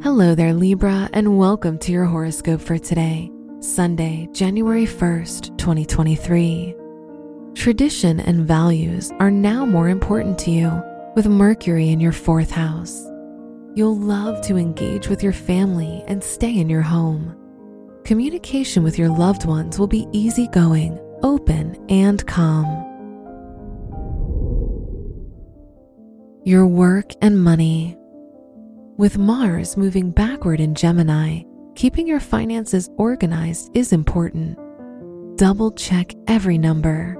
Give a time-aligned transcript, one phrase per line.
[0.00, 6.76] Hello there, Libra, and welcome to your horoscope for today, Sunday, January 1st, 2023.
[7.56, 10.70] Tradition and values are now more important to you
[11.16, 13.06] with Mercury in your fourth house.
[13.74, 17.36] You'll love to engage with your family and stay in your home.
[18.04, 22.66] Communication with your loved ones will be easygoing, open, and calm.
[26.44, 27.96] Your work and money.
[28.98, 31.42] With Mars moving backward in Gemini,
[31.76, 34.58] keeping your finances organized is important.
[35.38, 37.16] Double check every number.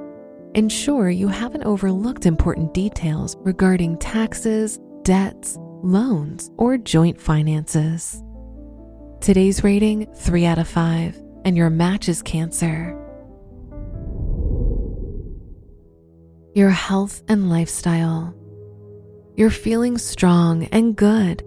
[0.56, 8.24] Ensure you haven't overlooked important details regarding taxes, debts, loans, or joint finances.
[9.20, 12.90] Today's rating 3 out of 5, and your match is Cancer.
[16.56, 18.34] Your health and lifestyle.
[19.36, 21.44] You're feeling strong and good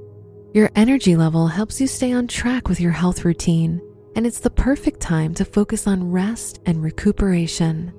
[0.54, 3.82] your energy level helps you stay on track with your health routine,
[4.16, 7.94] and it's the perfect time to focus on rest and recuperation.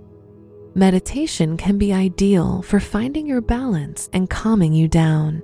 [0.75, 5.42] Meditation can be ideal for finding your balance and calming you down.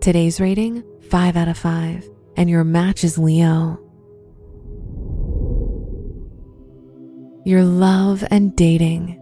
[0.00, 3.78] Today's rating 5 out of 5, and your match is Leo.
[7.44, 9.14] Your love and dating.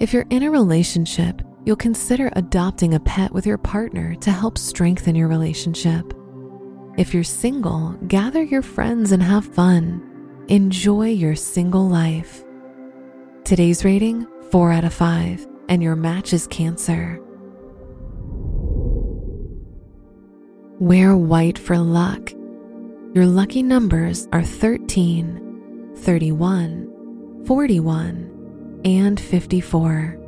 [0.00, 4.56] If you're in a relationship, you'll consider adopting a pet with your partner to help
[4.56, 6.14] strengthen your relationship.
[6.96, 10.02] If you're single, gather your friends and have fun.
[10.48, 12.42] Enjoy your single life.
[13.44, 17.20] Today's rating 4 out of 5, and your match is Cancer.
[20.80, 22.32] Wear white for luck.
[23.12, 30.27] Your lucky numbers are 13, 31, 41, and 54.